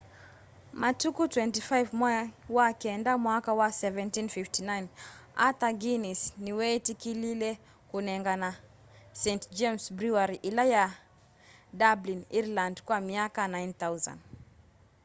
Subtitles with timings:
[0.81, 2.25] matuku 24 mwai
[2.57, 4.87] wa kenda mwaka wa 1759
[5.47, 7.51] arthur guinness niweetikilile
[7.91, 8.49] kũnengana
[9.21, 10.85] st james brewery ila yi
[11.81, 14.17] dublin ireland kwa myaka 9,000